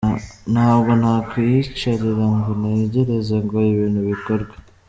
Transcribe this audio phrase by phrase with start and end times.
[0.53, 4.53] Ntabwo nakwiyicarira ngo ntegereze ngo ibintu bikorwe.